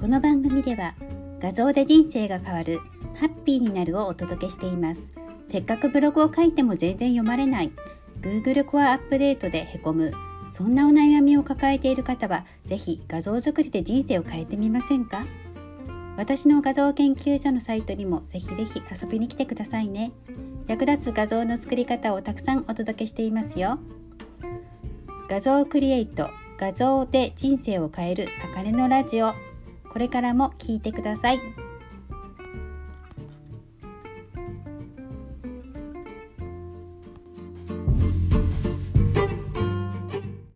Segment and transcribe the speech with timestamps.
[0.00, 0.94] この番組では
[1.42, 2.80] 画像で人生が変わる
[3.16, 5.12] ハッピーになるをお届けしています。
[5.52, 7.72] せっかくブログを書いても全然読まれない
[8.22, 10.14] Google コアアップデートでへこむ
[10.50, 15.26] そんなお悩みを抱えている方はぜひ画像作りで人生を変えてみませんか？
[16.16, 20.12] 私の画像研究所のサイトにもぜひぜひ遊びに来てくださいね。
[20.66, 23.78] 役立つ画像の作り方をたくさんお届けしていますよ。
[25.28, 29.34] 画像クリエイト画像で人生を変えるあかねのラジオ。
[29.90, 31.69] これからも聞いてください。